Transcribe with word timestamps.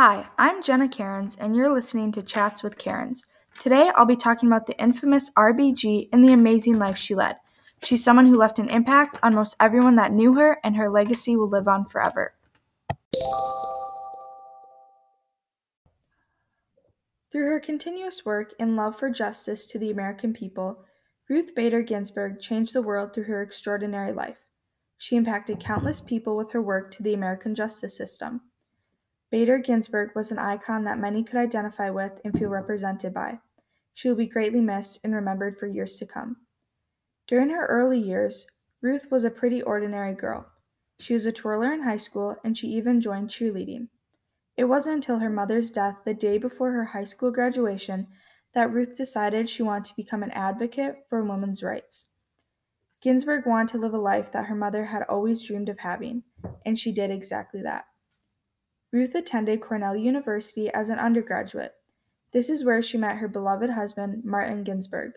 Hi, 0.00 0.28
I'm 0.38 0.62
Jenna 0.62 0.86
Cairns, 0.86 1.34
and 1.40 1.56
you're 1.56 1.74
listening 1.74 2.12
to 2.12 2.22
Chats 2.22 2.62
with 2.62 2.78
Cairns. 2.78 3.24
Today, 3.58 3.90
I'll 3.96 4.06
be 4.06 4.14
talking 4.14 4.48
about 4.48 4.68
the 4.68 4.80
infamous 4.80 5.28
RBG 5.30 6.10
and 6.12 6.22
the 6.24 6.32
amazing 6.32 6.78
life 6.78 6.96
she 6.96 7.16
led. 7.16 7.34
She's 7.82 8.04
someone 8.04 8.26
who 8.26 8.36
left 8.36 8.60
an 8.60 8.68
impact 8.68 9.18
on 9.24 9.34
most 9.34 9.56
everyone 9.58 9.96
that 9.96 10.12
knew 10.12 10.34
her, 10.34 10.60
and 10.62 10.76
her 10.76 10.88
legacy 10.88 11.34
will 11.34 11.48
live 11.48 11.66
on 11.66 11.84
forever. 11.84 12.32
Through 17.32 17.50
her 17.50 17.58
continuous 17.58 18.24
work 18.24 18.54
and 18.60 18.76
love 18.76 18.96
for 18.96 19.10
justice 19.10 19.66
to 19.66 19.80
the 19.80 19.90
American 19.90 20.32
people, 20.32 20.84
Ruth 21.28 21.56
Bader 21.56 21.82
Ginsburg 21.82 22.38
changed 22.38 22.72
the 22.72 22.82
world 22.82 23.12
through 23.12 23.24
her 23.24 23.42
extraordinary 23.42 24.12
life. 24.12 24.38
She 24.98 25.16
impacted 25.16 25.58
countless 25.58 26.00
people 26.00 26.36
with 26.36 26.52
her 26.52 26.62
work 26.62 26.92
to 26.92 27.02
the 27.02 27.14
American 27.14 27.52
justice 27.56 27.96
system. 27.96 28.42
Bader 29.30 29.58
Ginsburg 29.58 30.14
was 30.14 30.32
an 30.32 30.38
icon 30.38 30.84
that 30.84 30.98
many 30.98 31.22
could 31.22 31.36
identify 31.36 31.90
with 31.90 32.20
and 32.24 32.32
feel 32.38 32.48
represented 32.48 33.12
by. 33.12 33.40
She 33.92 34.08
will 34.08 34.16
be 34.16 34.26
greatly 34.26 34.60
missed 34.60 35.00
and 35.04 35.14
remembered 35.14 35.56
for 35.56 35.66
years 35.66 35.96
to 35.96 36.06
come. 36.06 36.36
During 37.26 37.50
her 37.50 37.66
early 37.66 37.98
years, 37.98 38.46
Ruth 38.80 39.10
was 39.10 39.24
a 39.24 39.30
pretty 39.30 39.60
ordinary 39.60 40.14
girl. 40.14 40.46
She 40.98 41.12
was 41.12 41.26
a 41.26 41.32
twirler 41.32 41.72
in 41.72 41.82
high 41.82 41.98
school 41.98 42.36
and 42.42 42.56
she 42.56 42.68
even 42.68 43.00
joined 43.00 43.28
cheerleading. 43.28 43.88
It 44.56 44.64
wasn't 44.64 44.96
until 44.96 45.18
her 45.18 45.30
mother's 45.30 45.70
death 45.70 45.98
the 46.04 46.14
day 46.14 46.38
before 46.38 46.72
her 46.72 46.84
high 46.84 47.04
school 47.04 47.30
graduation 47.30 48.06
that 48.54 48.72
Ruth 48.72 48.96
decided 48.96 49.48
she 49.48 49.62
wanted 49.62 49.90
to 49.90 49.96
become 49.96 50.22
an 50.22 50.30
advocate 50.30 51.04
for 51.08 51.22
women's 51.22 51.62
rights. 51.62 52.06
Ginsburg 53.00 53.46
wanted 53.46 53.68
to 53.72 53.78
live 53.78 53.94
a 53.94 53.98
life 53.98 54.32
that 54.32 54.46
her 54.46 54.56
mother 54.56 54.86
had 54.86 55.02
always 55.02 55.42
dreamed 55.42 55.68
of 55.68 55.78
having, 55.78 56.24
and 56.64 56.78
she 56.78 56.92
did 56.92 57.10
exactly 57.10 57.62
that. 57.62 57.84
Ruth 58.90 59.14
attended 59.14 59.60
Cornell 59.60 59.96
University 59.96 60.70
as 60.70 60.88
an 60.88 60.98
undergraduate. 60.98 61.74
This 62.32 62.48
is 62.48 62.64
where 62.64 62.80
she 62.80 62.96
met 62.96 63.18
her 63.18 63.28
beloved 63.28 63.68
husband, 63.70 64.24
Martin 64.24 64.64
Ginsburg. 64.64 65.12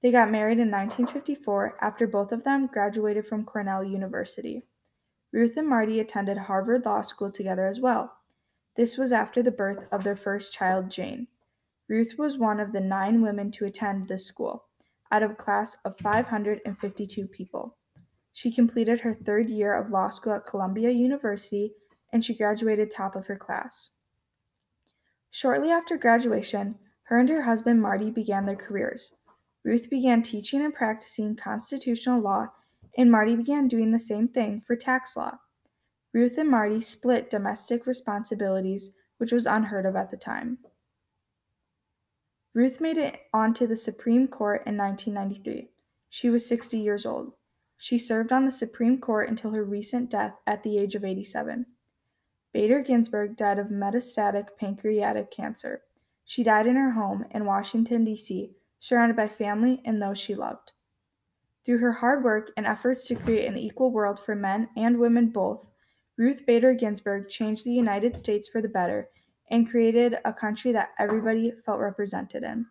They 0.00 0.12
got 0.12 0.30
married 0.30 0.60
in 0.60 0.70
1954 0.70 1.78
after 1.80 2.06
both 2.06 2.30
of 2.30 2.44
them 2.44 2.68
graduated 2.68 3.26
from 3.26 3.44
Cornell 3.44 3.82
University. 3.82 4.62
Ruth 5.32 5.56
and 5.56 5.68
Marty 5.68 5.98
attended 5.98 6.38
Harvard 6.38 6.84
Law 6.84 7.02
School 7.02 7.32
together 7.32 7.66
as 7.66 7.80
well. 7.80 8.18
This 8.76 8.96
was 8.96 9.10
after 9.10 9.42
the 9.42 9.50
birth 9.50 9.86
of 9.90 10.04
their 10.04 10.14
first 10.14 10.52
child, 10.52 10.88
Jane. 10.88 11.26
Ruth 11.88 12.16
was 12.16 12.38
one 12.38 12.60
of 12.60 12.72
the 12.72 12.80
nine 12.80 13.22
women 13.22 13.50
to 13.52 13.64
attend 13.64 14.06
this 14.06 14.24
school, 14.24 14.66
out 15.10 15.24
of 15.24 15.32
a 15.32 15.34
class 15.34 15.76
of 15.84 15.98
552 15.98 17.26
people. 17.26 17.76
She 18.32 18.52
completed 18.52 19.00
her 19.00 19.14
third 19.14 19.48
year 19.48 19.74
of 19.74 19.90
law 19.90 20.10
school 20.10 20.34
at 20.34 20.46
Columbia 20.46 20.90
University 20.90 21.72
and 22.14 22.24
she 22.24 22.32
graduated 22.32 22.90
top 22.90 23.16
of 23.16 23.26
her 23.26 23.36
class. 23.36 23.90
Shortly 25.30 25.70
after 25.70 25.98
graduation, 25.98 26.76
her 27.02 27.18
and 27.18 27.28
her 27.28 27.42
husband 27.42 27.82
Marty 27.82 28.08
began 28.08 28.46
their 28.46 28.54
careers. 28.54 29.16
Ruth 29.64 29.90
began 29.90 30.22
teaching 30.22 30.62
and 30.62 30.72
practicing 30.72 31.34
constitutional 31.34 32.20
law, 32.20 32.46
and 32.96 33.10
Marty 33.10 33.34
began 33.34 33.66
doing 33.66 33.90
the 33.90 33.98
same 33.98 34.28
thing 34.28 34.62
for 34.64 34.76
tax 34.76 35.16
law. 35.16 35.36
Ruth 36.12 36.38
and 36.38 36.48
Marty 36.48 36.80
split 36.80 37.30
domestic 37.30 37.84
responsibilities, 37.84 38.92
which 39.18 39.32
was 39.32 39.46
unheard 39.46 39.84
of 39.84 39.96
at 39.96 40.12
the 40.12 40.16
time. 40.16 40.58
Ruth 42.54 42.80
made 42.80 42.96
it 42.96 43.22
onto 43.32 43.66
the 43.66 43.76
Supreme 43.76 44.28
Court 44.28 44.62
in 44.66 44.76
1993. 44.76 45.68
She 46.10 46.30
was 46.30 46.46
60 46.46 46.78
years 46.78 47.04
old. 47.04 47.32
She 47.76 47.98
served 47.98 48.30
on 48.30 48.44
the 48.44 48.52
Supreme 48.52 49.00
Court 49.00 49.28
until 49.28 49.50
her 49.50 49.64
recent 49.64 50.10
death 50.10 50.34
at 50.46 50.62
the 50.62 50.78
age 50.78 50.94
of 50.94 51.04
87. 51.04 51.66
Bader 52.64 52.80
Ginsburg 52.80 53.36
died 53.36 53.58
of 53.58 53.66
metastatic 53.66 54.56
pancreatic 54.58 55.30
cancer. 55.30 55.82
She 56.24 56.42
died 56.42 56.66
in 56.66 56.76
her 56.76 56.92
home 56.92 57.26
in 57.30 57.44
Washington, 57.44 58.04
D.C., 58.04 58.52
surrounded 58.80 59.18
by 59.18 59.28
family 59.28 59.82
and 59.84 60.00
those 60.00 60.18
she 60.18 60.34
loved. 60.34 60.72
Through 61.62 61.80
her 61.80 61.92
hard 61.92 62.24
work 62.24 62.52
and 62.56 62.64
efforts 62.64 63.06
to 63.08 63.16
create 63.16 63.46
an 63.46 63.58
equal 63.58 63.90
world 63.90 64.18
for 64.18 64.34
men 64.34 64.70
and 64.78 64.98
women 64.98 65.28
both, 65.28 65.66
Ruth 66.16 66.46
Bader 66.46 66.72
Ginsburg 66.72 67.28
changed 67.28 67.66
the 67.66 67.70
United 67.70 68.16
States 68.16 68.48
for 68.48 68.62
the 68.62 68.68
better 68.70 69.10
and 69.50 69.68
created 69.68 70.16
a 70.24 70.32
country 70.32 70.72
that 70.72 70.94
everybody 70.98 71.52
felt 71.66 71.80
represented 71.80 72.44
in. 72.44 72.64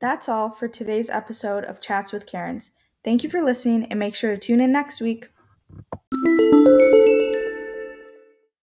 That's 0.00 0.28
all 0.28 0.50
for 0.50 0.66
today's 0.66 1.08
episode 1.08 1.62
of 1.66 1.80
Chats 1.80 2.12
with 2.12 2.26
Cairns. 2.26 2.72
Thank 3.04 3.24
you 3.24 3.30
for 3.30 3.42
listening 3.42 3.86
and 3.86 3.98
make 3.98 4.14
sure 4.14 4.32
to 4.32 4.38
tune 4.38 4.60
in 4.60 4.72
next 4.72 5.00
week. 5.00 5.28